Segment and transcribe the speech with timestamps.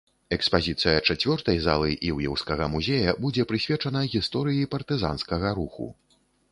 [0.35, 5.85] Экспазіцыя чацвёртай залы іўеўскага музея будзе прысвечана гісторыі партызанскага руху.